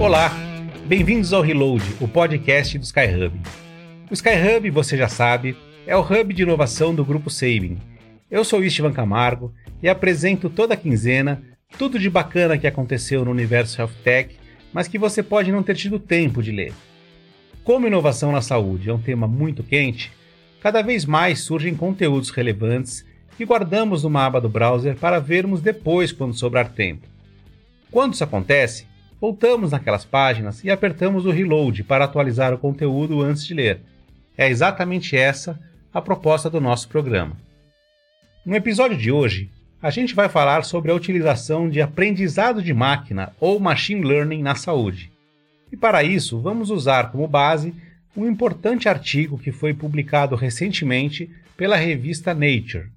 [0.00, 0.32] Olá,
[0.86, 3.38] bem-vindos ao Reload, o podcast do Skyhub.
[4.10, 5.54] O Skyhub, você já sabe,
[5.86, 7.76] é o hub de inovação do Grupo Saving.
[8.30, 9.52] Eu sou o Istvan Camargo
[9.82, 11.42] e apresento toda quinzena
[11.76, 14.38] tudo de bacana que aconteceu no universo Health Tech,
[14.72, 16.72] mas que você pode não ter tido tempo de ler.
[17.62, 20.10] Como inovação na saúde é um tema muito quente,
[20.62, 23.04] cada vez mais surgem conteúdos relevantes
[23.36, 27.06] que guardamos numa aba do browser para vermos depois quando sobrar tempo.
[27.90, 28.88] Quando isso acontece,
[29.20, 33.80] voltamos naquelas páginas e apertamos o reload para atualizar o conteúdo antes de ler.
[34.36, 35.60] É exatamente essa
[35.92, 37.36] a proposta do nosso programa.
[38.46, 39.50] No episódio de hoje,
[39.82, 44.54] a gente vai falar sobre a utilização de aprendizado de máquina ou machine learning na
[44.54, 45.10] saúde.
[45.70, 47.74] E para isso, vamos usar como base
[48.16, 52.90] um importante artigo que foi publicado recentemente pela revista Nature.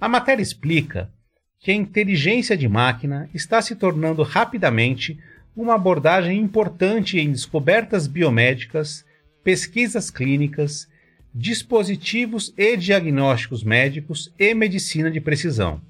[0.00, 1.10] A matéria explica
[1.64, 5.18] que a inteligência de máquina está se tornando rapidamente
[5.56, 9.02] uma abordagem importante em descobertas biomédicas,
[9.42, 10.86] pesquisas clínicas,
[11.34, 15.80] dispositivos e diagnósticos médicos e medicina de precisão.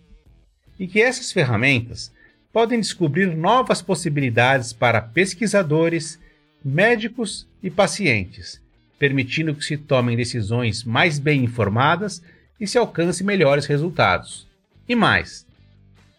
[0.78, 2.12] E que essas ferramentas
[2.52, 6.20] podem descobrir novas possibilidades para pesquisadores,
[6.64, 8.62] médicos e pacientes,
[8.96, 12.22] permitindo que se tomem decisões mais bem informadas
[12.60, 14.46] e se alcance melhores resultados.
[14.88, 15.44] E mais,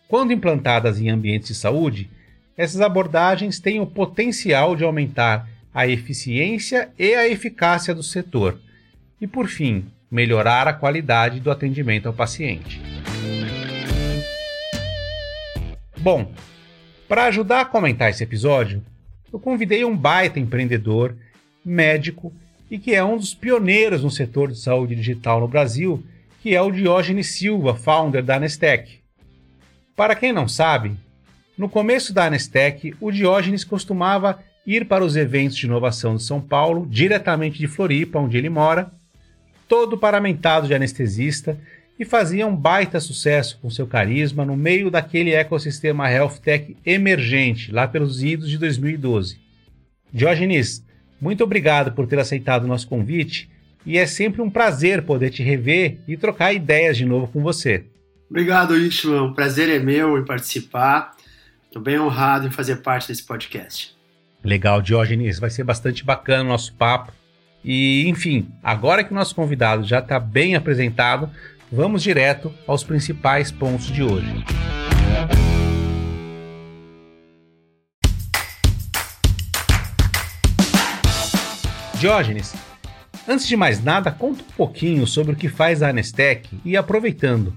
[0.08, 2.09] quando implantadas em ambientes de saúde,
[2.58, 8.59] essas abordagens têm o potencial de aumentar a eficiência e a eficácia do setor
[9.20, 12.81] e, por fim, melhorar a qualidade do atendimento ao paciente.
[15.98, 16.31] Bom,
[17.08, 18.83] para ajudar a comentar esse episódio,
[19.33, 21.16] eu convidei um baita empreendedor,
[21.64, 22.31] médico
[22.70, 26.03] e que é um dos pioneiros no setor de saúde digital no Brasil,
[26.42, 29.05] que é o Diógenes Silva, founder da Anestec.
[29.95, 30.91] Para quem não sabe,
[31.57, 36.42] no começo da Anestec, o Diógenes costumava ir para os eventos de inovação de São
[36.42, 38.92] Paulo, diretamente de Floripa, onde ele mora,
[39.70, 41.58] todo paramentado de anestesista
[41.97, 47.71] e fazia um baita sucesso com seu carisma no meio daquele ecossistema health tech emergente,
[47.71, 49.39] lá pelos idos de 2012.
[50.11, 50.83] Diógenes,
[51.21, 53.49] muito obrigado por ter aceitado o nosso convite
[53.86, 57.86] e é sempre um prazer poder te rever e trocar ideias de novo com você.
[58.30, 59.33] Obrigado, Ishman.
[59.33, 61.15] Prazer é meu em participar.
[61.65, 63.95] Estou bem honrado em fazer parte desse podcast.
[64.43, 65.39] Legal, Diógenes.
[65.39, 67.11] Vai ser bastante bacana o nosso papo.
[67.64, 71.30] E, enfim, agora que o nosso convidado já está bem apresentado,
[71.71, 74.45] vamos direto aos principais pontos de hoje.
[81.99, 82.53] Diógenes,
[83.27, 87.52] antes de mais nada, conta um pouquinho sobre o que faz a Anestec e aproveitando,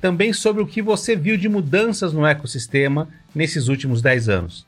[0.00, 4.66] também sobre o que você viu de mudanças no ecossistema nesses últimos 10 anos.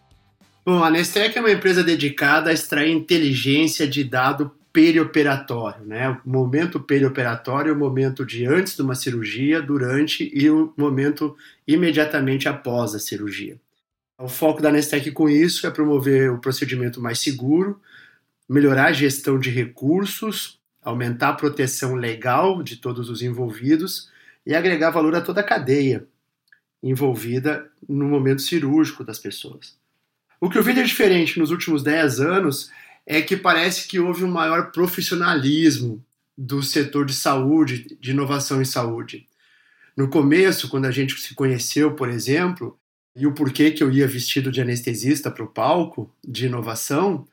[0.65, 6.17] Bom, a Nestec é uma empresa dedicada a extrair inteligência de dado perioperatório, né?
[6.25, 11.37] O momento perioperatório é o momento de antes de uma cirurgia, durante e o momento
[11.67, 13.57] imediatamente após a cirurgia.
[14.19, 17.81] O foco da Nestec com isso é promover o procedimento mais seguro,
[18.49, 24.11] melhorar a gestão de recursos, aumentar a proteção legal de todos os envolvidos
[24.47, 26.07] e agregar valor a toda a cadeia
[26.83, 29.77] envolvida no momento cirúrgico das pessoas.
[30.41, 32.71] O que eu vi de diferente nos últimos 10 anos
[33.07, 36.05] é que parece que houve um maior profissionalismo
[36.37, 39.29] do setor de saúde, de inovação em saúde.
[39.97, 42.79] No começo, quando a gente se conheceu, por exemplo,
[43.15, 47.27] e o porquê que eu ia vestido de anestesista para o palco de inovação,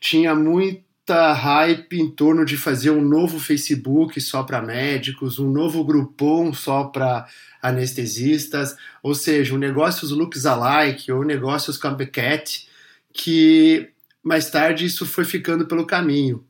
[0.00, 5.84] tinha muito hype em torno de fazer um novo Facebook só para médicos, um novo
[5.84, 7.26] Groupon só para
[7.60, 12.66] anestesistas, ou seja, um negócios looks alike ou negócios copycat,
[13.12, 13.90] que
[14.22, 16.44] mais tarde isso foi ficando pelo caminho.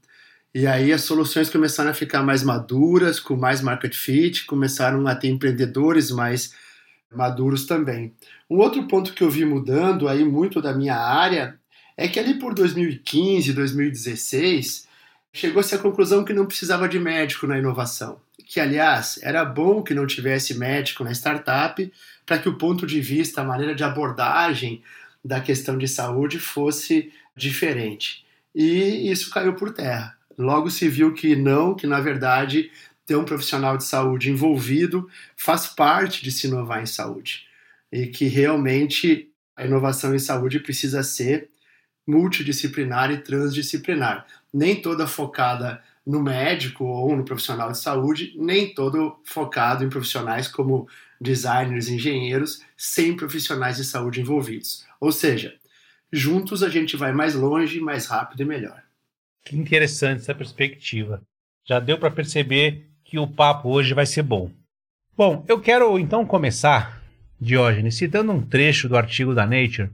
[0.55, 5.17] E aí as soluções começaram a ficar mais maduras, com mais market fit, começaram a
[5.17, 6.55] ter empreendedores mais
[7.13, 8.15] maduros também.
[8.49, 11.59] Um outro ponto que eu vi mudando aí muito da minha área
[11.97, 14.89] é que ali por 2015, 2016,
[15.33, 18.21] chegou-se à conclusão que não precisava de médico na inovação.
[18.47, 21.93] Que, aliás, era bom que não tivesse médico na startup
[22.27, 24.83] para que o ponto de vista, a maneira de abordagem
[25.25, 28.25] da questão de saúde fosse diferente.
[28.55, 30.17] E isso caiu por terra.
[30.37, 32.71] Logo se viu que não, que na verdade
[33.07, 37.47] ter um profissional de saúde envolvido faz parte de se inovar em saúde.
[37.91, 41.49] E que realmente a inovação em saúde precisa ser
[42.07, 44.27] multidisciplinar e transdisciplinar.
[44.53, 50.47] Nem toda focada no médico ou no profissional de saúde, nem todo focado em profissionais
[50.47, 50.87] como
[51.21, 54.85] designers, engenheiros, sem profissionais de saúde envolvidos.
[55.01, 55.55] Ou seja,
[56.13, 58.83] juntos a gente vai mais longe, mais rápido e melhor.
[59.45, 61.23] Que interessante essa perspectiva.
[61.67, 64.51] Já deu para perceber que o papo hoje vai ser bom.
[65.17, 67.03] Bom, eu quero então começar,
[67.41, 69.91] Diógenes, citando um trecho do artigo da Nature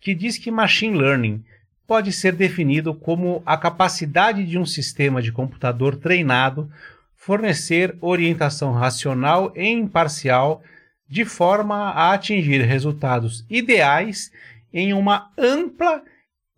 [0.00, 1.44] que diz que machine learning
[1.86, 6.70] pode ser definido como a capacidade de um sistema de computador treinado
[7.16, 10.62] fornecer orientação racional e imparcial
[11.08, 14.30] de forma a atingir resultados ideais
[14.72, 16.02] em uma ampla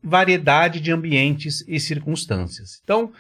[0.03, 2.81] variedade de ambientes e circunstâncias.
[2.85, 3.13] Então,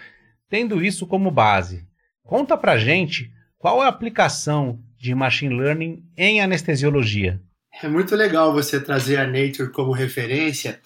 [0.48, 1.84] tendo isso como base,
[2.22, 7.40] conta pra gente qual é a aplicação de machine learning em anestesiologia.
[7.80, 10.80] É muito legal você trazer a Nature como referência,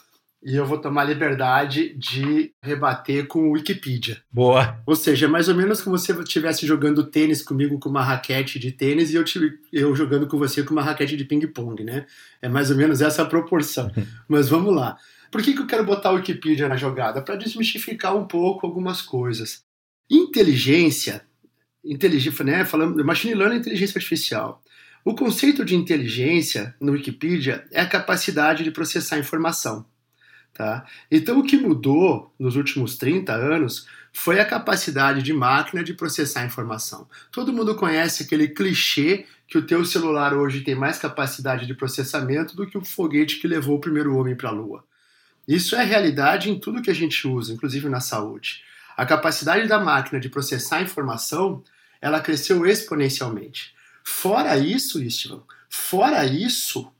[0.46, 4.22] e eu vou tomar liberdade de rebater com o Wikipedia.
[4.30, 4.80] Boa.
[4.86, 8.02] Ou seja, é mais ou menos como se você estivesse jogando tênis comigo com uma
[8.02, 11.82] raquete de tênis e eu, tive, eu jogando com você com uma raquete de ping-pong,
[11.82, 12.06] né?
[12.40, 13.90] É mais ou menos essa proporção.
[14.28, 14.96] Mas vamos lá.
[15.32, 17.20] Por que, que eu quero botar o Wikipedia na jogada?
[17.20, 19.64] Para desmistificar um pouco algumas coisas.
[20.08, 21.22] Inteligência,
[21.84, 24.62] inteligência né, falando, machine learning é inteligência artificial.
[25.06, 29.86] O conceito de inteligência no Wikipedia é a capacidade de processar informação.
[30.52, 30.84] Tá?
[31.08, 36.44] Então, o que mudou nos últimos 30 anos foi a capacidade de máquina de processar
[36.44, 37.08] informação.
[37.30, 42.56] Todo mundo conhece aquele clichê que o teu celular hoje tem mais capacidade de processamento
[42.56, 44.84] do que o foguete que levou o primeiro homem para a Lua.
[45.46, 48.64] Isso é realidade em tudo que a gente usa, inclusive na saúde.
[48.96, 51.62] A capacidade da máquina de processar informação,
[52.02, 53.75] ela cresceu exponencialmente.
[54.08, 56.92] Fora isso, Istvan, fora isso,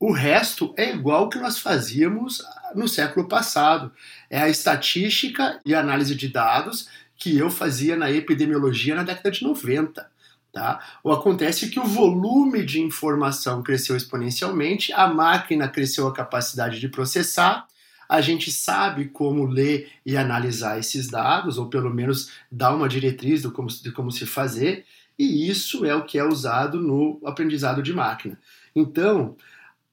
[0.00, 2.42] o resto é igual que nós fazíamos
[2.74, 3.92] no século passado.
[4.30, 9.44] É a estatística e análise de dados que eu fazia na epidemiologia na década de
[9.44, 10.10] 90.
[10.50, 10.80] Tá?
[11.04, 16.88] O acontece que o volume de informação cresceu exponencialmente, a máquina cresceu a capacidade de
[16.88, 17.66] processar,
[18.08, 23.42] a gente sabe como ler e analisar esses dados, ou pelo menos dar uma diretriz
[23.42, 24.86] de como, de como se fazer,
[25.18, 28.38] e isso é o que é usado no aprendizado de máquina.
[28.74, 29.36] Então,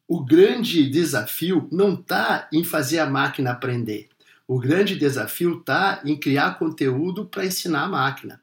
[0.07, 4.09] o grande desafio não está em fazer a máquina aprender.
[4.47, 8.41] O grande desafio está em criar conteúdo para ensinar a máquina.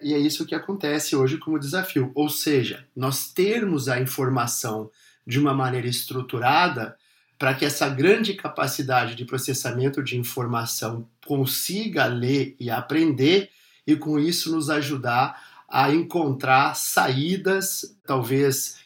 [0.00, 2.12] E é isso que acontece hoje como desafio.
[2.14, 4.90] Ou seja, nós termos a informação
[5.26, 6.96] de uma maneira estruturada
[7.38, 13.50] para que essa grande capacidade de processamento de informação consiga ler e aprender
[13.84, 18.76] e com isso nos ajudar a encontrar saídas, talvez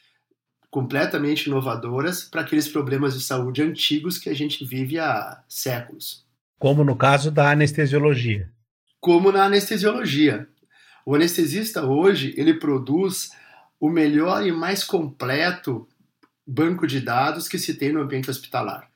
[0.70, 6.24] completamente inovadoras para aqueles problemas de saúde antigos que a gente vive há séculos.
[6.60, 8.52] Como no caso da anestesiologia.
[9.00, 10.48] Como na anestesiologia.
[11.04, 13.30] O anestesista hoje, ele produz
[13.80, 15.88] o melhor e mais completo
[16.46, 18.88] banco de dados que se tem no ambiente hospitalar.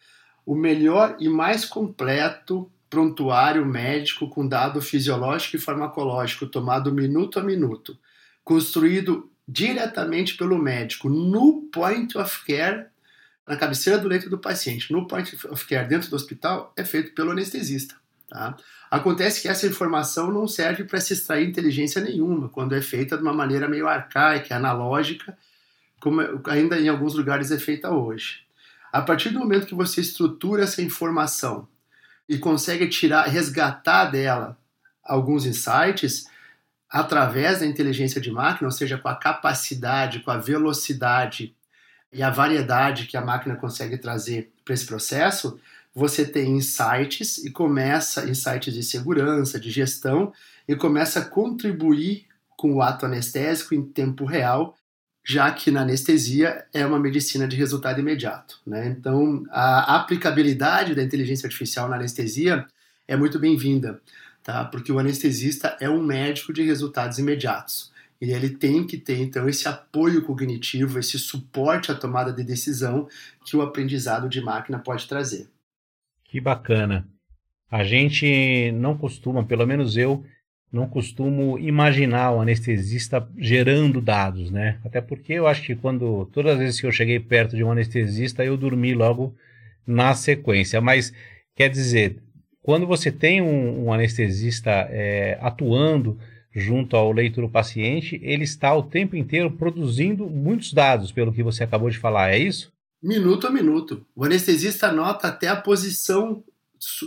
[0.47, 7.43] O melhor e mais completo prontuário médico com dado fisiológico e farmacológico tomado minuto a
[7.43, 7.97] minuto,
[8.43, 12.87] construído diretamente pelo médico no point of care,
[13.47, 17.15] na cabeceira do leito do paciente, no point of care dentro do hospital, é feito
[17.15, 17.95] pelo anestesista.
[18.29, 18.57] Tá?
[18.91, 23.23] Acontece que essa informação não serve para se extrair inteligência nenhuma, quando é feita de
[23.23, 25.37] uma maneira meio arcaica, analógica,
[26.00, 28.41] como ainda em alguns lugares é feita hoje.
[28.93, 31.69] A partir do momento que você estrutura essa informação
[32.31, 34.57] e consegue tirar, resgatar dela
[35.03, 36.27] alguns insights,
[36.89, 41.57] através da inteligência de máquina, ou seja, com a capacidade, com a velocidade
[42.13, 45.59] e a variedade que a máquina consegue trazer para esse processo,
[45.93, 50.33] você tem insights e começa insights de segurança, de gestão
[50.69, 54.77] e começa a contribuir com o ato anestésico em tempo real,
[55.31, 58.61] já que na anestesia é uma medicina de resultado imediato.
[58.67, 58.89] Né?
[58.89, 62.67] Então, a aplicabilidade da inteligência artificial na anestesia
[63.07, 64.01] é muito bem-vinda
[64.43, 64.65] tá?
[64.65, 67.93] Porque o anestesista é um médico de resultados imediatos.
[68.21, 73.09] E ele tem que ter, então, esse apoio cognitivo, esse suporte à tomada de decisão
[73.45, 75.49] que o aprendizado de máquina pode trazer.
[76.25, 77.09] Que bacana.
[77.71, 80.25] A gente não costuma, pelo menos eu,
[80.73, 84.79] não costumo imaginar o anestesista gerando dados, né?
[84.85, 87.73] Até porque eu acho que quando todas as vezes que eu cheguei perto de um
[87.73, 89.35] anestesista, eu dormi logo
[89.87, 90.81] na sequência.
[90.81, 91.12] Mas
[91.57, 92.23] quer dizer,
[92.62, 96.19] quando você tem um, um anestesista é, atuando
[96.55, 101.43] junto ao leito do paciente, ele está o tempo inteiro produzindo muitos dados, pelo que
[101.43, 102.73] você acabou de falar, é isso?
[103.03, 104.05] Minuto a minuto.
[104.15, 106.45] O anestesista anota até a posição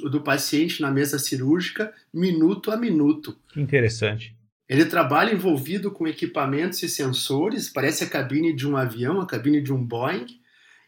[0.10, 3.38] do paciente na mesa cirúrgica, minuto a minuto.
[3.50, 4.36] Que interessante.
[4.68, 9.62] Ele trabalha envolvido com equipamentos e sensores, parece a cabine de um avião, a cabine
[9.62, 10.26] de um Boeing,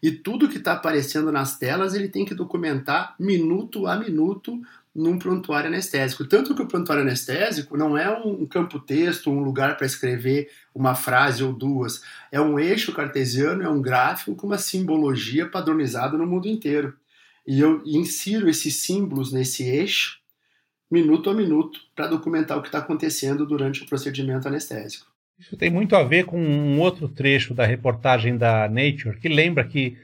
[0.01, 4.61] e tudo que está aparecendo nas telas ele tem que documentar minuto a minuto
[4.95, 6.25] num prontuário anestésico.
[6.25, 10.95] Tanto que o prontuário anestésico não é um campo texto, um lugar para escrever uma
[10.95, 12.01] frase ou duas.
[12.31, 16.95] É um eixo cartesiano, é um gráfico com uma simbologia padronizada no mundo inteiro.
[17.47, 20.17] E eu insiro esses símbolos nesse eixo,
[20.89, 25.05] minuto a minuto, para documentar o que está acontecendo durante o procedimento anestésico.
[25.37, 29.65] Isso tem muito a ver com um outro trecho da reportagem da Nature, que lembra
[29.65, 29.97] que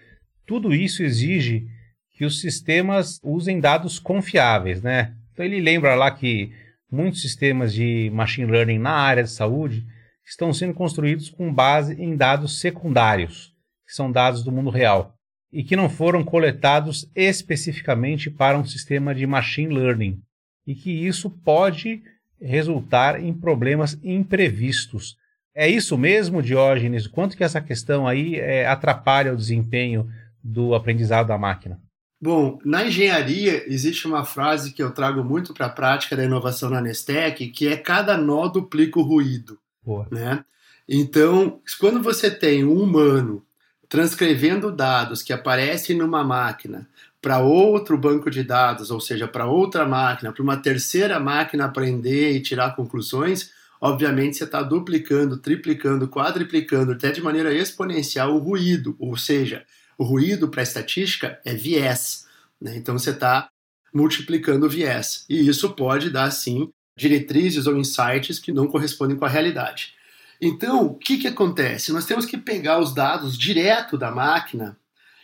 [0.45, 1.67] tudo isso exige
[2.11, 5.15] que os sistemas usem dados confiáveis, né?
[5.31, 6.51] Então ele lembra lá que
[6.91, 9.85] muitos sistemas de machine learning na área de saúde
[10.25, 13.53] estão sendo construídos com base em dados secundários,
[13.87, 15.17] que são dados do mundo real,
[15.51, 20.21] e que não foram coletados especificamente para um sistema de machine learning,
[20.65, 22.01] e que isso pode
[22.39, 25.17] resultar em problemas imprevistos.
[25.53, 27.07] É isso mesmo, Diógenes?
[27.07, 30.09] Quanto que essa questão aí é, atrapalha o desempenho
[30.43, 31.79] do aprendizado da máquina?
[32.21, 36.69] Bom, na engenharia existe uma frase que eu trago muito para a prática da inovação
[36.69, 39.57] na Nestec, que é cada nó duplica o ruído.
[39.83, 40.07] Boa.
[40.11, 40.45] Né?
[40.87, 43.43] Então, quando você tem um humano
[43.91, 46.87] transcrevendo dados que aparecem numa máquina
[47.21, 52.31] para outro banco de dados, ou seja, para outra máquina, para uma terceira máquina aprender
[52.31, 58.95] e tirar conclusões, obviamente você está duplicando, triplicando, quadriplicando, até de maneira exponencial o ruído,
[58.97, 59.65] ou seja,
[59.97, 62.25] o ruído para a estatística é viés.
[62.61, 62.77] Né?
[62.77, 63.49] Então você está
[63.93, 65.25] multiplicando o viés.
[65.29, 69.95] E isso pode dar, sim, diretrizes ou insights que não correspondem com a realidade.
[70.41, 71.93] Então, o que, que acontece?
[71.93, 74.75] Nós temos que pegar os dados direto da máquina,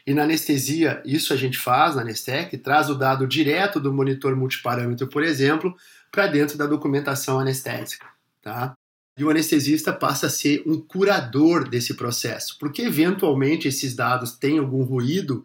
[0.07, 4.33] e na anestesia, isso a gente faz na Anestec, traz o dado direto do monitor
[4.37, 5.75] multiparâmetro, por exemplo,
[6.09, 8.05] para dentro da documentação anestésica.
[8.41, 8.73] Tá?
[9.17, 14.59] E o anestesista passa a ser um curador desse processo, porque eventualmente esses dados têm
[14.59, 15.43] algum ruído,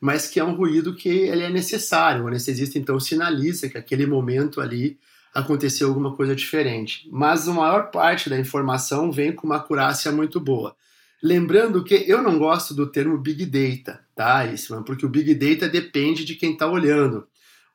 [0.00, 2.24] mas que é um ruído que ele é necessário.
[2.24, 4.98] O anestesista então sinaliza que aquele momento ali
[5.34, 7.08] aconteceu alguma coisa diferente.
[7.10, 10.74] Mas a maior parte da informação vem com uma acurácia muito boa.
[11.22, 15.68] Lembrando que eu não gosto do termo Big Data, tá, isso, porque o Big Data
[15.68, 17.26] depende de quem está olhando.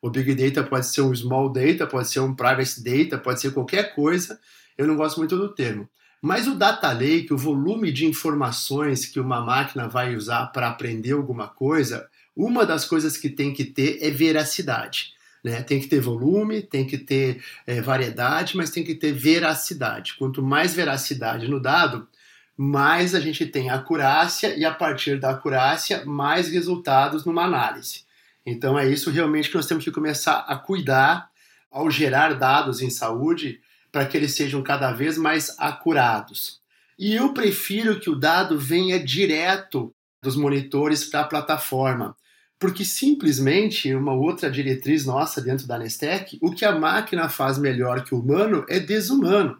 [0.02, 3.52] O Big Data pode ser um Small Data, pode ser um Privacy Data, pode ser
[3.52, 4.40] qualquer coisa,
[4.76, 5.88] eu não gosto muito do termo.
[6.20, 11.12] Mas o data lake, o volume de informações que uma máquina vai usar para aprender
[11.12, 15.15] alguma coisa, uma das coisas que tem que ter é veracidade.
[15.46, 15.62] Né?
[15.62, 20.16] Tem que ter volume, tem que ter é, variedade, mas tem que ter veracidade.
[20.18, 22.08] Quanto mais veracidade no dado,
[22.56, 28.00] mais a gente tem acurácia e a partir da acurácia, mais resultados numa análise.
[28.44, 31.30] Então é isso realmente que nós temos que começar a cuidar
[31.70, 33.60] ao gerar dados em saúde
[33.92, 36.60] para que eles sejam cada vez mais acurados.
[36.98, 42.16] E eu prefiro que o dado venha direto dos monitores para a plataforma,
[42.58, 48.02] porque simplesmente uma outra diretriz nossa dentro da Nestec, o que a máquina faz melhor
[48.04, 49.58] que o humano é desumano.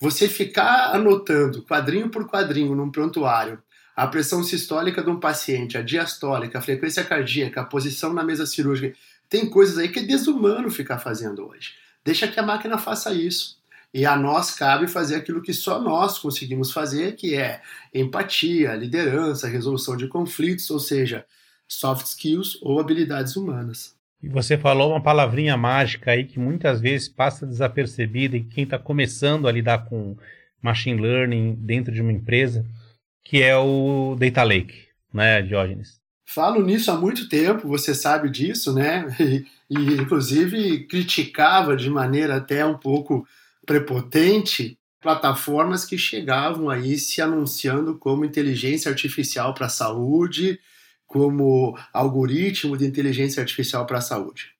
[0.00, 3.62] Você ficar anotando quadrinho por quadrinho num prontuário
[3.96, 8.44] a pressão sistólica de um paciente, a diastólica, a frequência cardíaca, a posição na mesa
[8.44, 8.94] cirúrgica,
[9.26, 11.72] tem coisas aí que é desumano ficar fazendo hoje.
[12.04, 13.56] Deixa que a máquina faça isso.
[13.94, 17.62] E a nós cabe fazer aquilo que só nós conseguimos fazer, que é
[17.94, 21.24] empatia, liderança, resolução de conflitos, ou seja,
[21.68, 23.96] soft skills ou habilidades humanas.
[24.22, 28.78] E você falou uma palavrinha mágica aí que muitas vezes passa desapercebida em quem está
[28.78, 30.16] começando a lidar com
[30.60, 32.64] machine learning dentro de uma empresa,
[33.22, 36.00] que é o data lake, né, Diógenes?
[36.24, 39.06] Falo nisso há muito tempo, você sabe disso, né?
[39.68, 43.26] E, e inclusive criticava de maneira até um pouco
[43.66, 50.60] prepotente plataformas que chegavam aí se anunciando como inteligência artificial para a saúde,
[51.06, 54.50] como algoritmo de inteligência artificial para a saúde.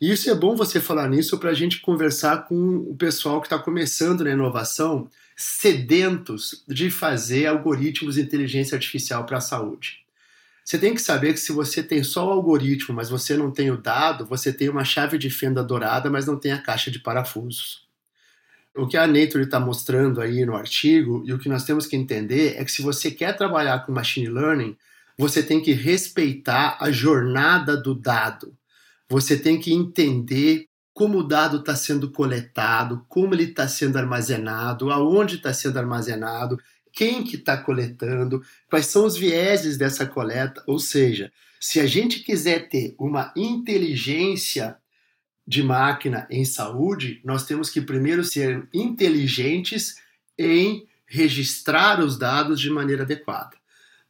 [0.00, 3.46] E isso é bom você falar nisso para a gente conversar com o pessoal que
[3.46, 10.00] está começando na inovação, sedentos de fazer algoritmos de inteligência artificial para a saúde.
[10.64, 13.70] Você tem que saber que se você tem só o algoritmo, mas você não tem
[13.70, 16.98] o dado, você tem uma chave de fenda dourada, mas não tem a caixa de
[16.98, 17.88] parafusos.
[18.74, 21.96] O que a Nature está mostrando aí no artigo e o que nós temos que
[21.96, 24.76] entender é que se você quer trabalhar com machine learning,
[25.20, 28.56] você tem que respeitar a jornada do dado.
[29.06, 34.90] Você tem que entender como o dado está sendo coletado, como ele está sendo armazenado,
[34.90, 36.58] aonde está sendo armazenado,
[36.90, 40.64] quem que está coletando, quais são os vieses dessa coleta.
[40.66, 44.78] Ou seja, se a gente quiser ter uma inteligência
[45.46, 49.96] de máquina em saúde, nós temos que primeiro ser inteligentes
[50.38, 53.59] em registrar os dados de maneira adequada.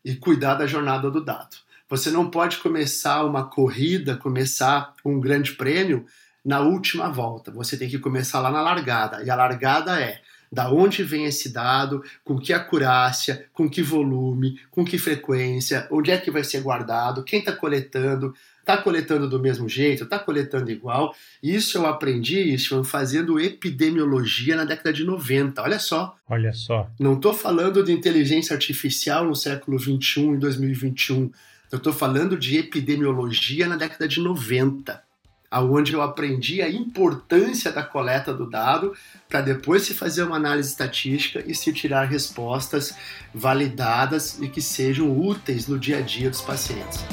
[0.05, 1.57] E cuidar da jornada do dado.
[1.89, 6.07] Você não pode começar uma corrida, começar um grande prêmio
[6.45, 7.51] na última volta.
[7.51, 9.23] Você tem que começar lá na largada.
[9.25, 10.21] E a largada é
[10.53, 16.11] da onde vem esse dado, com que acurácia, com que volume, com que frequência, onde
[16.11, 20.71] é que vai ser guardado, quem está coletando, está coletando do mesmo jeito, está coletando
[20.71, 21.15] igual.
[21.43, 25.61] Isso eu aprendi, isso fazendo epidemiologia na década de 90.
[25.63, 26.15] Olha só.
[26.29, 26.89] Olha só.
[26.99, 31.31] Não estou falando de inteligência artificial no século 21 e 2021.
[31.73, 35.11] Eu estou falando de epidemiologia na década de 90
[35.51, 38.95] aonde eu aprendi a importância da coleta do dado
[39.29, 42.95] para depois se fazer uma análise estatística e se tirar respostas
[43.35, 47.05] validadas e que sejam úteis no dia a dia dos pacientes.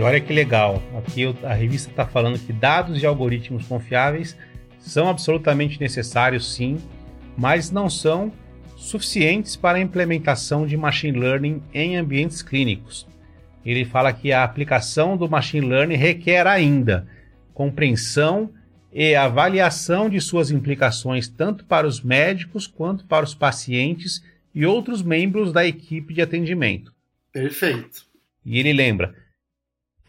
[0.00, 4.34] E olha que legal, aqui a revista está falando que dados e algoritmos confiáveis
[4.78, 6.78] são absolutamente necessários, sim,
[7.36, 8.32] mas não são
[8.78, 13.06] suficientes para a implementação de machine learning em ambientes clínicos.
[13.62, 17.06] Ele fala que a aplicação do machine learning requer ainda
[17.52, 18.50] compreensão
[18.90, 25.02] e avaliação de suas implicações tanto para os médicos quanto para os pacientes e outros
[25.02, 26.90] membros da equipe de atendimento.
[27.30, 28.06] Perfeito.
[28.46, 29.14] E ele lembra: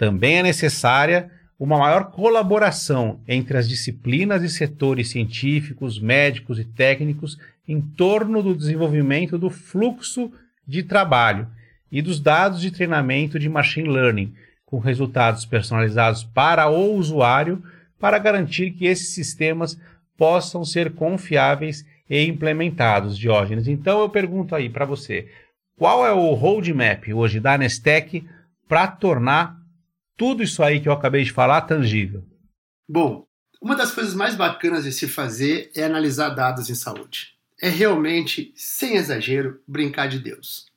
[0.01, 1.29] também é necessária
[1.60, 8.55] uma maior colaboração entre as disciplinas e setores científicos, médicos e técnicos em torno do
[8.55, 10.31] desenvolvimento do fluxo
[10.67, 11.48] de trabalho
[11.91, 14.34] e dos dados de treinamento de machine learning,
[14.65, 17.62] com resultados personalizados para o usuário,
[18.00, 19.79] para garantir que esses sistemas
[20.17, 23.67] possam ser confiáveis e implementados, Diógenes.
[23.67, 25.27] Então eu pergunto aí para você,
[25.77, 28.25] qual é o roadmap hoje da Nestec
[28.67, 29.61] para tornar
[30.22, 32.24] tudo isso aí que eu acabei de falar tangível?
[32.88, 33.25] Bom,
[33.60, 38.51] uma das coisas mais bacanas de se fazer é analisar dados em saúde é realmente,
[38.55, 40.68] sem exagero, brincar de Deus.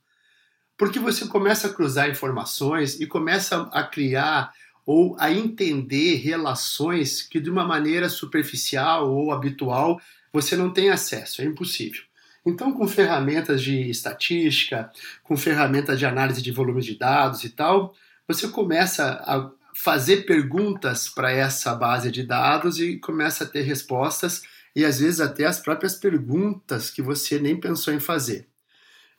[0.79, 4.51] Porque você começa a cruzar informações e começa a criar
[4.87, 10.01] ou a entender relações que de uma maneira superficial ou habitual
[10.33, 12.03] você não tem acesso, é impossível.
[12.47, 14.91] Então, com ferramentas de estatística,
[15.23, 17.95] com ferramentas de análise de volumes de dados e tal,
[18.27, 24.43] você começa a fazer perguntas para essa base de dados e começa a ter respostas
[24.75, 28.49] e às vezes até as próprias perguntas que você nem pensou em fazer.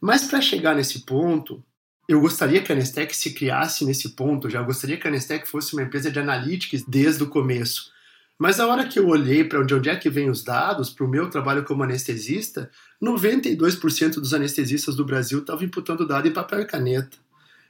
[0.01, 1.63] Mas para chegar nesse ponto,
[2.07, 5.73] eu gostaria que a Nestec se criasse nesse ponto, já gostaria que a Nestec fosse
[5.73, 7.91] uma empresa de analytics desde o começo.
[8.37, 11.09] Mas a hora que eu olhei para onde, é que vem os dados, para o
[11.09, 12.69] meu trabalho como anestesista,
[13.01, 17.17] 92% dos anestesistas do Brasil estavam imputando dado em papel e caneta.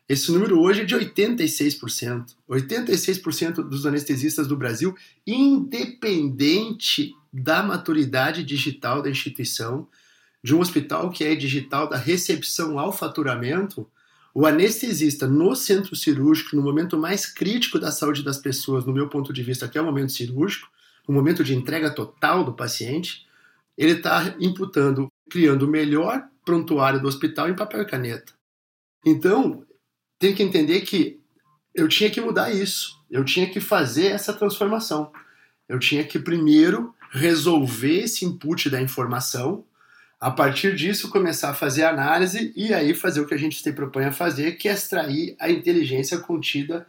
[0.08, 2.36] Esse número hoje é de 86%.
[2.48, 9.88] 86% dos anestesistas do Brasil, independente da maturidade digital da instituição,
[10.44, 13.89] de um hospital que é digital, da recepção ao faturamento,
[14.34, 19.10] o anestesista no centro cirúrgico, no momento mais crítico da saúde das pessoas, no meu
[19.10, 20.70] ponto de vista, que é o momento cirúrgico,
[21.08, 23.26] o momento de entrega total do paciente,
[23.78, 28.34] ele está imputando, criando o melhor prontuário do hospital em papel e caneta.
[29.04, 29.65] Então,
[30.19, 31.19] tem que entender que
[31.73, 35.12] eu tinha que mudar isso, eu tinha que fazer essa transformação.
[35.67, 39.65] Eu tinha que primeiro resolver esse input da informação,
[40.19, 43.73] a partir disso começar a fazer análise e aí fazer o que a gente se
[43.73, 46.88] propõe a fazer, que é extrair a inteligência contida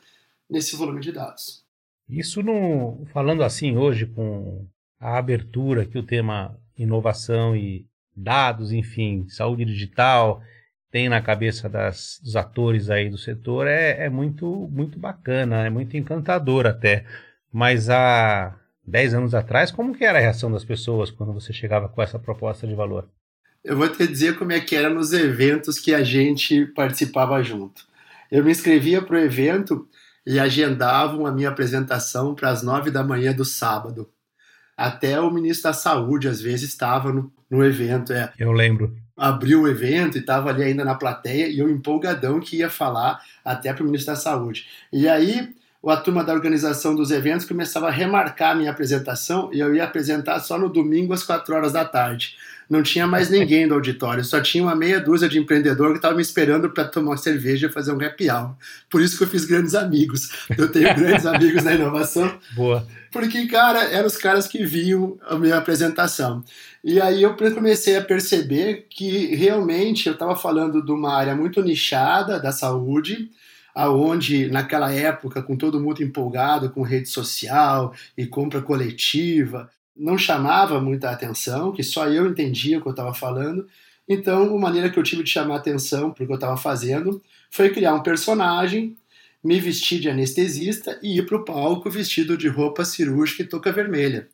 [0.49, 1.65] nesse volume de dados.
[2.09, 4.67] Isso no, falando assim hoje com
[5.01, 7.87] a abertura que o tema inovação e
[8.17, 10.43] dados, enfim, saúde digital
[10.91, 15.71] tem na cabeça das, dos atores aí do setor é, é muito muito bacana, é
[15.71, 17.05] muito encantador até.
[17.53, 21.89] Mas a 10 anos atrás, como que era a reação das pessoas quando você chegava
[21.89, 23.09] com essa proposta de valor?
[23.65, 27.83] Eu vou te dizer como é que era nos eventos que a gente participava junto.
[28.31, 29.89] Eu me inscrevia para o evento
[30.25, 34.09] e agendavam a minha apresentação para as 9 da manhã do sábado.
[34.77, 38.13] Até o ministro da Saúde, às vezes, estava no, no evento.
[38.13, 38.33] É.
[38.39, 38.95] Eu lembro.
[39.17, 43.21] Abriu o evento e estava ali ainda na plateia e eu empolgadão que ia falar
[43.45, 44.67] até para o ministro da Saúde.
[44.93, 49.61] E aí a turma da organização dos eventos começava a remarcar a minha apresentação e
[49.61, 52.37] eu ia apresentar só no domingo às 4 horas da tarde.
[52.69, 56.17] Não tinha mais ninguém do auditório, só tinha uma meia dúzia de empreendedor que estava
[56.17, 58.57] me esperando para tomar uma cerveja e fazer um happy hour.
[58.91, 60.31] Por isso que eu fiz grandes amigos.
[60.57, 62.37] Eu tenho grandes amigos na inovação.
[62.55, 62.87] Boa.
[63.13, 66.45] Porque, cara, eram os caras que viam a minha apresentação.
[66.83, 71.63] E aí eu comecei a perceber que realmente eu estava falando de uma área muito
[71.63, 73.31] nichada da saúde,
[73.75, 80.81] aonde naquela época, com todo mundo empolgado com rede social e compra coletiva, não chamava
[80.81, 83.67] muita atenção, que só eu entendia o que eu estava falando.
[84.09, 87.23] Então, a maneira que eu tive de chamar atenção para o que eu estava fazendo
[87.51, 88.97] foi criar um personagem,
[89.43, 93.73] me vestir de anestesista e ir para o palco vestido de roupa cirúrgica e touca
[93.73, 94.29] vermelha.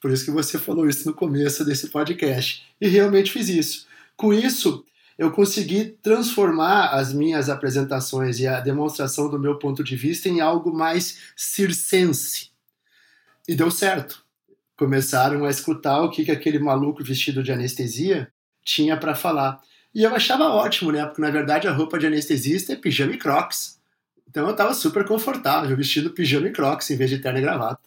[0.00, 2.64] Por isso que você falou isso no começo desse podcast.
[2.80, 3.86] E realmente fiz isso.
[4.16, 4.84] Com isso,
[5.18, 10.40] eu consegui transformar as minhas apresentações e a demonstração do meu ponto de vista em
[10.40, 12.50] algo mais circense.
[13.48, 14.25] E deu certo.
[14.76, 18.28] Começaram a escutar o que, que aquele maluco vestido de anestesia
[18.64, 19.60] tinha para falar.
[19.94, 21.04] E eu achava ótimo, né?
[21.06, 23.80] Porque na verdade a roupa de anestesista é pijama e crocs.
[24.28, 27.80] Então eu estava super confortável, vestido pijama e crocs em vez de terno e gravata.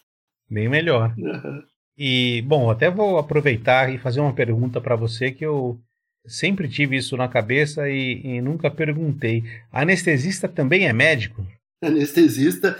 [0.50, 1.14] Bem melhor.
[1.16, 1.62] Uhum.
[1.96, 5.78] E, bom, até vou aproveitar e fazer uma pergunta para você que eu
[6.26, 9.44] sempre tive isso na cabeça e, e nunca perguntei.
[9.70, 11.46] Anestesista também é médico?
[11.82, 12.76] Anestesista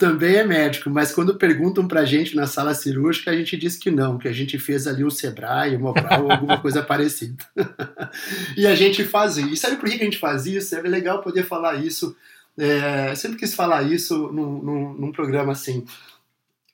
[0.00, 3.90] também é médico, mas quando perguntam pra gente na sala cirúrgica, a gente diz que
[3.90, 7.44] não, que a gente fez ali o Sebrae, Mobral ou alguma coisa parecida.
[8.56, 9.50] e a gente faz isso.
[9.50, 10.74] E sabe por que a gente faz isso?
[10.74, 12.16] É legal poder falar isso.
[12.56, 15.84] É, sempre quis falar isso num, num, num programa assim.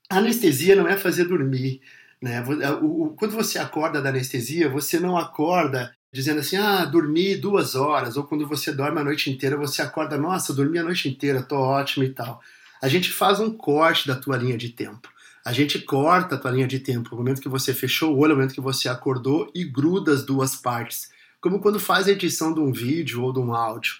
[0.08, 1.80] A anestesia não é fazer dormir.
[2.22, 2.44] Né?
[2.62, 7.34] É, o, o, quando você acorda da anestesia, você não acorda dizendo assim, ah, dormi
[7.34, 11.08] duas horas, ou quando você dorme a noite inteira, você acorda, nossa, dormi a noite
[11.08, 12.40] inteira, tô ótimo e tal.
[12.82, 15.08] A gente faz um corte da tua linha de tempo.
[15.44, 18.32] A gente corta a tua linha de tempo, o momento que você fechou o olho,
[18.32, 21.10] o momento que você acordou e gruda as duas partes,
[21.40, 23.94] como quando faz a edição de um vídeo ou de um áudio.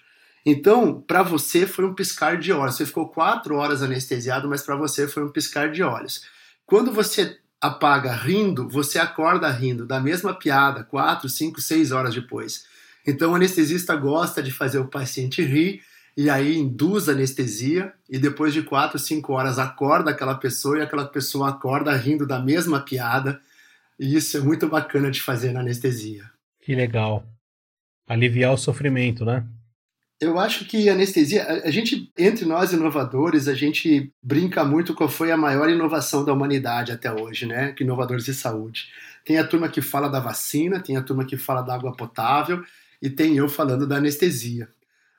[0.44, 2.76] Então, para você foi um piscar de olhos.
[2.76, 6.22] Você ficou quatro horas anestesiado, mas para você foi um piscar de olhos.
[6.64, 12.64] Quando você apaga rindo, você acorda rindo da mesma piada quatro, cinco, seis horas depois.
[13.06, 15.82] Então, o anestesista gosta de fazer o paciente rir
[16.16, 21.04] e aí induz anestesia e depois de quatro, cinco horas acorda aquela pessoa e aquela
[21.04, 23.40] pessoa acorda rindo da mesma piada.
[23.98, 26.24] E isso é muito bacana de fazer na anestesia.
[26.60, 27.24] Que legal.
[28.08, 29.44] Aliviar o sofrimento, né?
[30.18, 35.30] Eu acho que anestesia, a, gente, entre nós inovadores, a gente brinca muito qual foi
[35.30, 37.72] a maior inovação da humanidade até hoje, né?
[37.72, 38.86] Que inovadores de saúde.
[39.26, 42.64] Tem a turma que fala da vacina, tem a turma que fala da água potável
[43.02, 44.68] e tem eu falando da anestesia.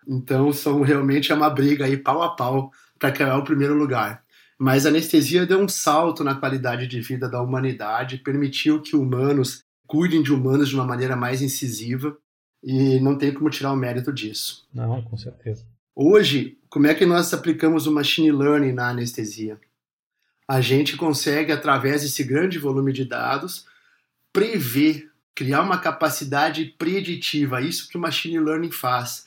[0.08, 4.24] Então, são realmente é uma briga aí pau a pau para criar o primeiro lugar.
[4.58, 9.64] Mas a anestesia deu um salto na qualidade de vida da humanidade, permitiu que humanos
[9.86, 12.18] cuidem de humanos de uma maneira mais incisiva
[12.64, 14.68] e não tem como tirar o mérito disso.
[14.74, 15.66] Não, com certeza.
[15.96, 19.60] Hoje, como é que nós aplicamos o machine learning na anestesia?
[20.48, 23.66] A gente consegue, através desse grande volume de dados,
[24.32, 27.62] prever, criar uma capacidade preditiva.
[27.62, 29.26] Isso que o machine learning faz.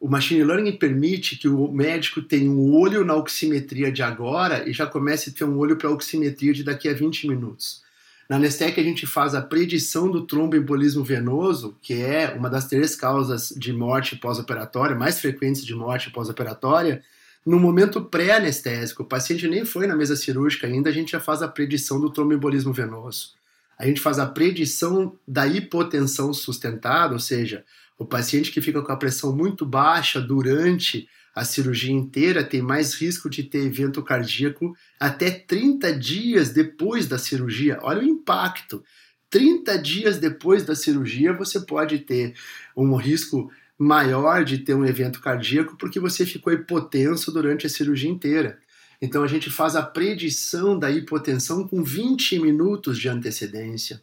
[0.00, 4.72] O machine learning permite que o médico tenha um olho na oximetria de agora e
[4.72, 7.82] já comece a ter um olho para a oximetria de daqui a 20 minutos.
[8.26, 12.96] Na Nestec a gente faz a predição do tromboembolismo venoso, que é uma das três
[12.96, 17.02] causas de morte pós-operatória, mais frequentes de morte pós-operatória,
[17.44, 19.02] no momento pré-anestésico.
[19.02, 22.08] O paciente nem foi na mesa cirúrgica ainda, a gente já faz a predição do
[22.08, 23.34] tromboembolismo venoso.
[23.78, 27.64] A gente faz a predição da hipotensão sustentada, ou seja,
[28.00, 32.94] o paciente que fica com a pressão muito baixa durante a cirurgia inteira tem mais
[32.94, 37.78] risco de ter evento cardíaco até 30 dias depois da cirurgia.
[37.82, 38.82] Olha o impacto.
[39.28, 42.34] 30 dias depois da cirurgia, você pode ter
[42.74, 48.10] um risco maior de ter um evento cardíaco porque você ficou hipotenso durante a cirurgia
[48.10, 48.58] inteira.
[49.00, 54.00] Então a gente faz a predição da hipotensão com 20 minutos de antecedência.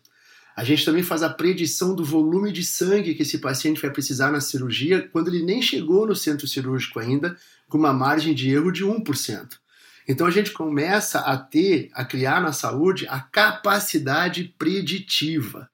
[0.57, 4.31] A gente também faz a predição do volume de sangue que esse paciente vai precisar
[4.31, 7.37] na cirurgia quando ele nem chegou no centro cirúrgico ainda,
[7.69, 9.49] com uma margem de erro de 1%.
[10.07, 15.69] Então a gente começa a ter, a criar na saúde a capacidade preditiva.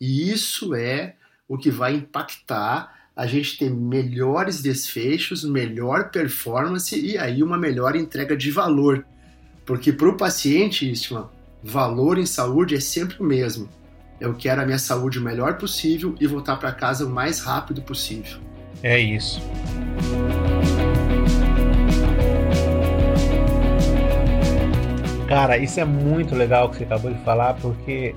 [0.00, 1.14] E isso é
[1.46, 7.94] o que vai impactar a gente ter melhores desfechos, melhor performance e aí uma melhor
[7.94, 9.06] entrega de valor.
[9.64, 11.30] Porque para o paciente, Istvan,
[11.62, 13.83] valor em saúde é sempre o mesmo
[14.24, 17.82] eu quero a minha saúde o melhor possível e voltar para casa o mais rápido
[17.82, 18.38] possível.
[18.82, 19.40] É isso.
[25.28, 28.14] Cara, isso é muito legal que você acabou de falar, porque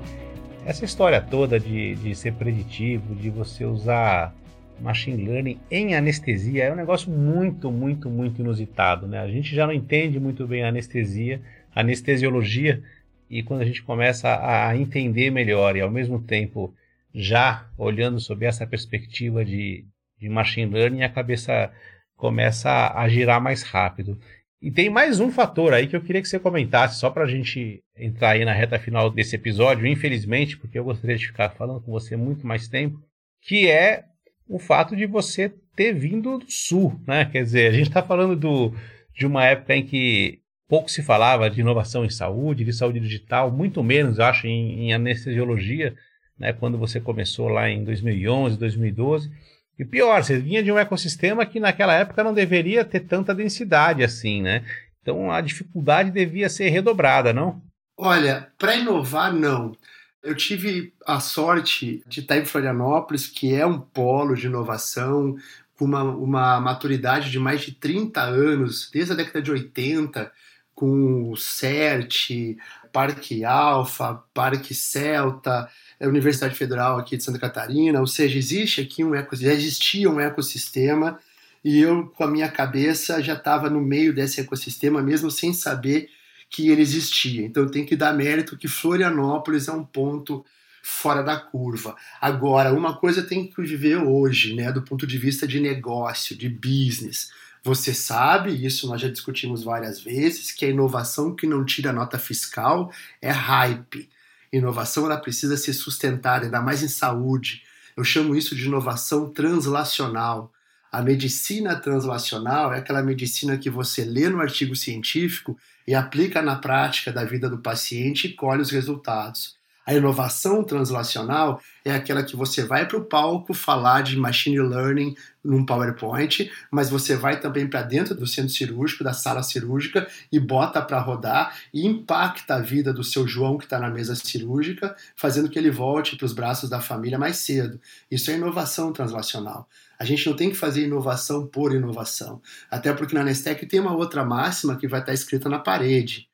[0.65, 4.34] essa história toda de, de ser preditivo, de você usar
[4.80, 9.20] machine learning em anestesia é um negócio muito, muito, muito inusitado, né?
[9.20, 11.41] A gente já não entende muito bem a anestesia,
[11.74, 12.84] a anestesiologia,
[13.30, 16.74] e quando a gente começa a entender melhor e ao mesmo tempo
[17.13, 19.86] já olhando sob essa perspectiva de,
[20.20, 21.72] de machine learning, a cabeça
[22.16, 24.20] começa a girar mais rápido.
[24.62, 27.28] E tem mais um fator aí que eu queria que você comentasse, só para a
[27.28, 31.82] gente entrar aí na reta final desse episódio, infelizmente, porque eu gostaria de ficar falando
[31.82, 33.00] com você muito mais tempo,
[33.42, 34.06] que é
[34.48, 37.26] o fato de você ter vindo do Sul, né?
[37.26, 38.74] Quer dizer, a gente está falando do,
[39.13, 43.49] de uma época em que pouco se falava de inovação em saúde, de saúde digital,
[43.51, 45.95] muito menos, acho, em, em anestesiologia,
[46.38, 46.53] né?
[46.53, 49.32] Quando você começou lá em 2011, 2012.
[49.80, 54.03] E pior, você vinha de um ecossistema que naquela época não deveria ter tanta densidade
[54.03, 54.65] assim, né?
[55.01, 57.62] Então a dificuldade devia ser redobrada, não?
[57.97, 59.75] Olha, para inovar, não.
[60.21, 65.36] Eu tive a sorte de estar em Florianópolis, que é um polo de inovação,
[65.77, 70.32] com uma, uma maturidade de mais de 30 anos, desde a década de 80,
[70.78, 72.56] com o CERT,
[72.94, 75.68] Parque Alfa, Parque Celta,
[76.00, 80.20] a Universidade Federal aqui de Santa Catarina, ou seja, existe aqui um ecossistema, existia um
[80.20, 81.20] ecossistema
[81.63, 86.12] e eu, com a minha cabeça, já estava no meio desse ecossistema, mesmo sem saber
[86.48, 87.44] que ele existia.
[87.44, 90.46] Então eu tenho que dar mérito que Florianópolis é um ponto
[90.84, 91.96] fora da curva.
[92.22, 96.48] Agora, uma coisa tem que viver hoje, né, do ponto de vista de negócio, de
[96.48, 97.32] business.
[97.67, 102.17] Você sabe, isso nós já discutimos várias vezes, que a inovação que não tira nota
[102.17, 102.89] fiscal
[103.21, 104.10] é hype.
[104.53, 107.63] Inovação ela precisa ser sustentada, ainda mais em saúde.
[107.97, 110.49] Eu chamo isso de inovação translacional.
[110.89, 116.56] A medicina translacional é aquela medicina que você lê no artigo científico e aplica na
[116.56, 119.57] prática da vida do paciente e colhe os resultados.
[119.88, 125.15] A inovação translacional é aquela que você vai para o palco falar de machine learning
[125.41, 130.41] num PowerPoint, mas você vai também para dentro do centro cirúrgico, da sala cirúrgica e
[130.41, 134.93] bota para rodar e impacta a vida do seu João que está na mesa cirúrgica,
[135.15, 137.80] fazendo que ele volte para os braços da família mais cedo.
[138.12, 139.69] Isso é inovação translacional.
[139.97, 142.41] A gente não tem que fazer inovação por inovação.
[142.69, 146.28] Até porque na Nestec tem uma outra máxima que vai estar escrita na parede.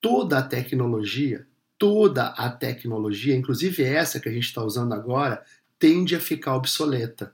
[0.00, 1.46] Toda a tecnologia
[1.80, 5.42] toda a tecnologia, inclusive essa que a gente está usando agora,
[5.78, 7.32] tende a ficar obsoleta.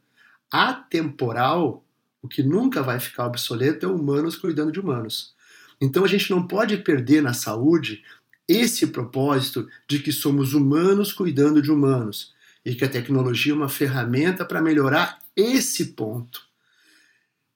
[0.49, 1.85] Atemporal,
[2.23, 5.35] o que nunca vai ficar obsoleto é humanos cuidando de humanos.
[5.81, 8.05] Então a gente não pode perder na saúde
[8.47, 12.33] esse propósito de que somos humanos cuidando de humanos
[12.65, 16.47] e que a tecnologia é uma ferramenta para melhorar esse ponto.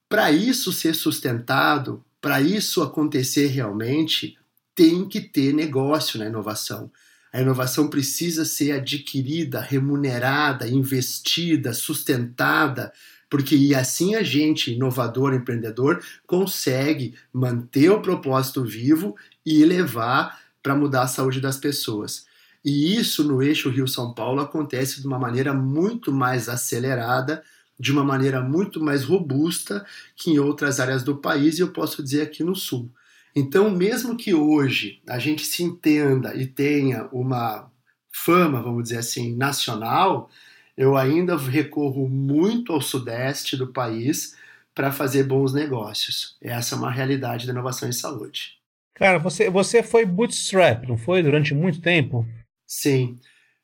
[0.09, 4.37] Para isso ser sustentado, para isso acontecer realmente,
[4.75, 6.91] tem que ter negócio na inovação.
[7.33, 12.91] A inovação precisa ser adquirida, remunerada, investida, sustentada,
[13.29, 21.03] porque assim a gente, inovador, empreendedor, consegue manter o propósito vivo e levar para mudar
[21.03, 22.25] a saúde das pessoas.
[22.63, 27.41] E isso no eixo Rio-São Paulo acontece de uma maneira muito mais acelerada,
[27.79, 32.03] de uma maneira muito mais robusta que em outras áreas do país, e eu posso
[32.03, 32.91] dizer aqui no Sul.
[33.35, 37.71] Então, mesmo que hoje a gente se entenda e tenha uma
[38.11, 40.29] fama, vamos dizer assim, nacional,
[40.77, 44.35] eu ainda recorro muito ao sudeste do país
[44.73, 46.37] para fazer bons negócios.
[46.41, 48.57] Essa é uma realidade da inovação em saúde.
[48.95, 51.23] Cara, você, você foi bootstrap, não foi?
[51.23, 52.25] Durante muito tempo?
[52.67, 53.17] Sim.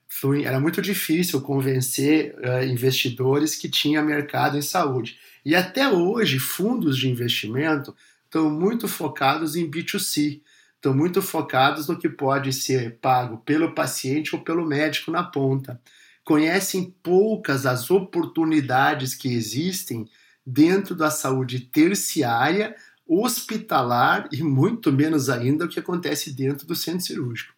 [0.08, 5.18] Foi, era muito difícil convencer uh, investidores que tinha mercado em saúde.
[5.46, 7.96] E até hoje, fundos de investimento
[8.28, 10.42] estão muito focados em B2C,
[10.76, 15.82] estão muito focados no que pode ser pago pelo paciente ou pelo médico na ponta.
[16.24, 20.06] Conhecem poucas as oportunidades que existem
[20.46, 22.76] dentro da saúde terciária,
[23.08, 27.54] hospitalar e muito menos ainda o que acontece dentro do centro cirúrgico.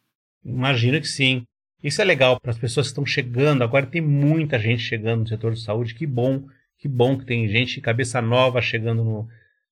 [0.46, 1.44] Imagino que sim.
[1.84, 3.64] Isso é legal para as pessoas que estão chegando.
[3.64, 5.96] Agora tem muita gente chegando no setor de saúde.
[5.96, 6.46] Que bom,
[6.78, 9.30] que bom que tem gente cabeça nova chegando no,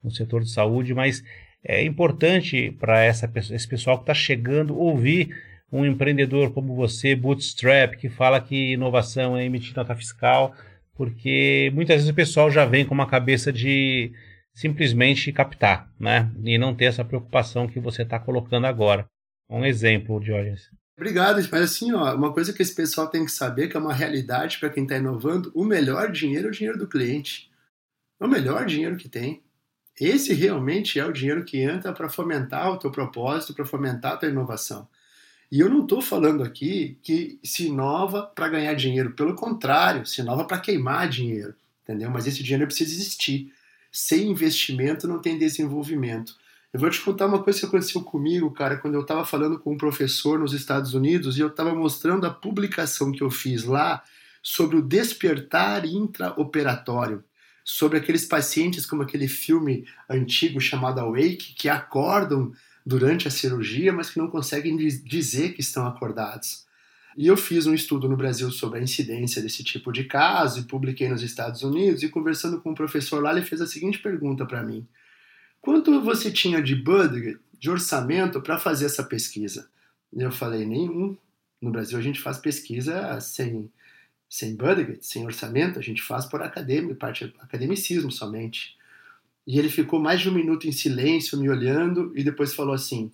[0.07, 1.23] no setor de saúde, mas
[1.63, 5.35] é importante para esse pessoal que está chegando ouvir
[5.71, 10.55] um empreendedor como você, bootstrap, que fala que inovação é emitir nota fiscal,
[10.95, 14.11] porque muitas vezes o pessoal já vem com uma cabeça de
[14.55, 16.31] simplesmente captar, né?
[16.43, 19.05] E não ter essa preocupação que você está colocando agora.
[19.49, 20.69] Um exemplo, Diógenes.
[20.97, 23.93] Obrigado, mas assim, ó, uma coisa que esse pessoal tem que saber, que é uma
[23.93, 27.51] realidade para quem está inovando, o melhor dinheiro é o dinheiro do cliente.
[28.19, 29.43] É o melhor dinheiro que tem.
[29.99, 34.17] Esse realmente é o dinheiro que entra para fomentar o teu propósito, para fomentar a
[34.17, 34.87] tua inovação.
[35.51, 40.21] E eu não estou falando aqui que se inova para ganhar dinheiro, pelo contrário, se
[40.21, 42.11] inova para queimar dinheiro, entendeu?
[42.11, 43.51] Mas esse dinheiro precisa existir.
[43.91, 46.35] Sem investimento não tem desenvolvimento.
[46.71, 49.73] Eu vou te contar uma coisa que aconteceu comigo, cara, quando eu estava falando com
[49.73, 54.03] um professor nos Estados Unidos e eu estava mostrando a publicação que eu fiz lá
[54.43, 57.23] sobre o despertar intraoperatório
[57.67, 62.53] sobre aqueles pacientes como aquele filme antigo chamado Awake, que acordam
[62.85, 66.65] durante a cirurgia, mas que não conseguem dizer que estão acordados.
[67.17, 70.63] E eu fiz um estudo no Brasil sobre a incidência desse tipo de caso e
[70.63, 72.03] publiquei nos Estados Unidos.
[72.03, 74.87] E conversando com um professor lá, ele fez a seguinte pergunta para mim:
[75.59, 79.67] Quanto você tinha de budget, de orçamento para fazer essa pesquisa?
[80.15, 81.17] E eu falei: Nenhum.
[81.61, 83.69] No Brasil a gente faz pesquisa sem
[84.29, 88.75] sem budget, sem orçamento, a gente faz por acadêmico, parte academicismo somente.
[89.45, 93.11] E ele ficou mais de um minuto em silêncio, me olhando, e depois falou assim: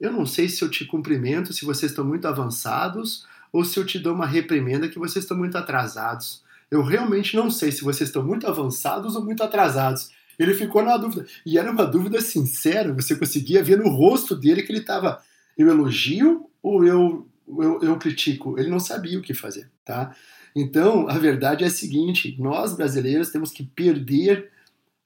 [0.00, 3.84] Eu não sei se eu te cumprimento se vocês estão muito avançados ou se eu
[3.84, 6.42] te dou uma reprimenda que vocês estão muito atrasados.
[6.70, 10.10] Eu realmente não sei se vocês estão muito avançados ou muito atrasados.
[10.38, 11.26] Ele ficou na dúvida.
[11.44, 15.20] E era uma dúvida sincera, você conseguia ver no rosto dele que ele estava:
[15.58, 18.58] Eu elogio ou eu, eu, eu critico?
[18.58, 20.14] Ele não sabia o que fazer, tá?
[20.54, 24.50] Então, a verdade é a seguinte: nós brasileiros temos que perder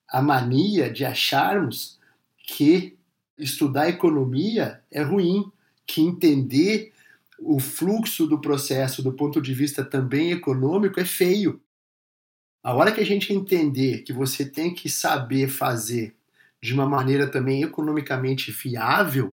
[0.08, 1.98] a mania de acharmos
[2.38, 2.96] que
[3.38, 5.50] estudar economia é ruim,
[5.86, 6.92] que entender
[7.38, 11.60] o fluxo do processo do ponto de vista também econômico é feio.
[12.62, 16.14] A hora que a gente entender que você tem que saber fazer
[16.62, 19.28] de uma maneira também economicamente viável,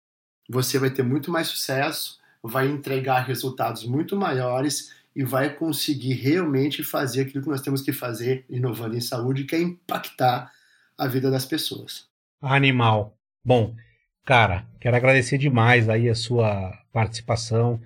[0.48, 6.84] você vai ter muito mais sucesso, vai entregar resultados muito maiores e vai conseguir realmente
[6.84, 10.48] fazer aquilo que nós temos que fazer inovando em saúde, que é impactar
[10.96, 12.06] a vida das pessoas.
[12.40, 13.18] Animal.
[13.44, 13.74] Bom,
[14.24, 17.80] cara, quero agradecer demais aí a sua participação.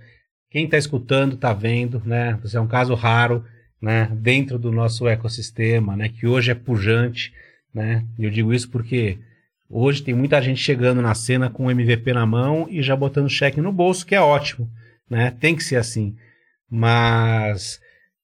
[0.51, 2.38] Quem está escutando está vendo, né?
[2.42, 3.42] Você é um caso raro,
[3.81, 4.11] né?
[4.12, 6.11] Dentro do nosso ecossistema, né?
[6.11, 7.33] Que hoje é pujante,
[7.73, 8.05] né?
[8.18, 9.18] Eu digo isso porque
[9.71, 13.31] hoje tem muita gente chegando na cena com o MVP na mão e já botando
[13.31, 14.71] cheque no bolso, que é ótimo,
[15.09, 15.31] né?
[15.31, 16.14] Tem que ser assim.
[16.74, 17.78] Mas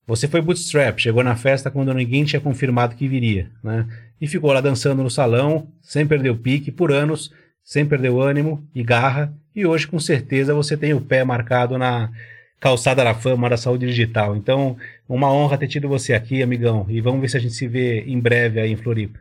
[0.06, 3.86] você foi bootstrap, chegou na festa quando ninguém tinha confirmado que viria, né?
[4.18, 7.30] E ficou lá dançando no salão, sem perder o pique, por anos,
[7.62, 9.30] sem perder o ânimo e garra.
[9.54, 12.10] E hoje, com certeza, você tem o pé marcado na
[12.58, 14.34] calçada da fama da saúde digital.
[14.34, 16.86] Então, uma honra ter tido você aqui, amigão.
[16.88, 19.20] E vamos ver se a gente se vê em breve aí em Floripa.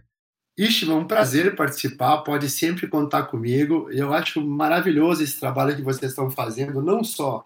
[0.57, 3.89] Ixi, é um prazer participar, pode sempre contar comigo.
[3.91, 7.43] Eu acho maravilhoso esse trabalho que vocês estão fazendo, não só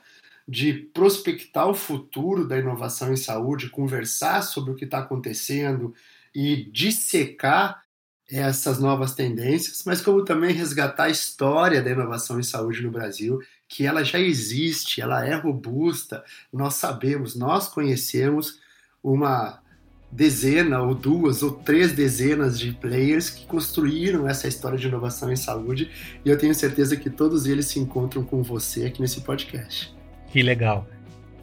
[0.47, 5.93] de prospectar o futuro da inovação em saúde, conversar sobre o que está acontecendo
[6.34, 7.84] e dissecar
[8.30, 13.41] essas novas tendências, mas como também resgatar a história da inovação em saúde no Brasil,
[13.67, 18.60] que ela já existe, ela é robusta, nós sabemos, nós conhecemos
[19.04, 19.62] uma
[20.10, 25.38] dezena ou duas ou três dezenas de players que construíram essa história de inovação em
[25.38, 25.89] saúde
[26.23, 30.00] e eu tenho certeza que todos eles se encontram com você aqui nesse podcast.
[30.31, 30.87] Que legal.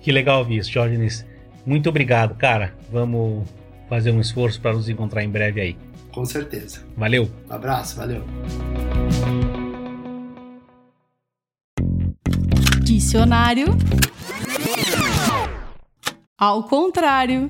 [0.00, 1.26] Que legal ouvir isso, Jorgenes.
[1.66, 2.74] Muito obrigado, cara.
[2.90, 3.46] Vamos
[3.88, 5.76] fazer um esforço para nos encontrar em breve aí.
[6.10, 6.86] Com certeza.
[6.96, 7.30] Valeu.
[7.48, 8.24] Um abraço, valeu.
[12.82, 13.66] Dicionário.
[16.38, 17.46] Ao contrário.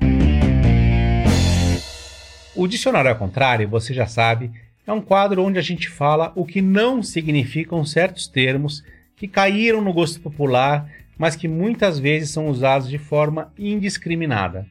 [2.53, 4.51] O dicionário ao contrário, você já sabe,
[4.85, 8.83] é um quadro onde a gente fala o que não significam certos termos
[9.15, 10.89] que caíram no gosto popular
[11.19, 14.65] mas que muitas vezes são usados de forma indiscriminada.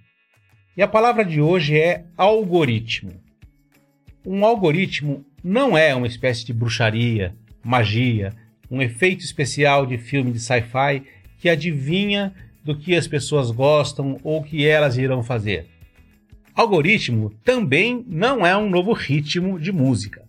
[0.75, 3.13] E a palavra de hoje é algoritmo.
[4.27, 8.33] Um algoritmo não é uma espécie de bruxaria, magia,
[8.71, 11.03] um efeito especial de filme de sci-fi
[11.37, 12.35] que adivinha
[12.65, 15.67] do que as pessoas gostam ou que elas irão fazer.
[16.55, 20.27] Algoritmo também não é um novo ritmo de música.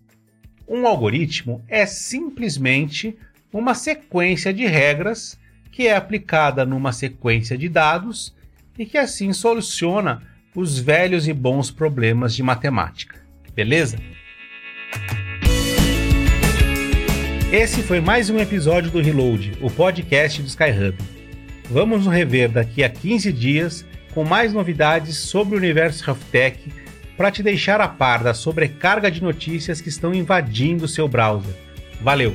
[0.68, 3.16] Um algoritmo é simplesmente
[3.52, 5.39] uma sequência de regras
[5.70, 8.34] que é aplicada numa sequência de dados
[8.78, 10.22] e que assim soluciona
[10.54, 13.20] os velhos e bons problemas de matemática.
[13.54, 13.98] Beleza?
[17.52, 20.96] Esse foi mais um episódio do Reload, o podcast do Skyhub.
[21.68, 26.58] Vamos nos rever daqui a 15 dias com mais novidades sobre o universo Health Tech
[27.16, 31.54] para te deixar a par da sobrecarga de notícias que estão invadindo seu browser.
[32.00, 32.34] Valeu!